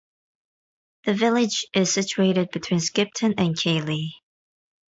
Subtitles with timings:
[1.05, 4.15] The village is situated between Skipton and Keighley.